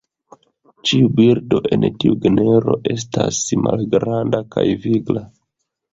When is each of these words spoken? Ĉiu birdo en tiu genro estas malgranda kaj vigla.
Ĉiu 0.91 1.09
birdo 1.19 1.59
en 1.77 1.85
tiu 2.03 2.17
genro 2.25 2.77
estas 2.97 3.43
malgranda 3.67 4.45
kaj 4.57 4.65
vigla. 4.87 5.25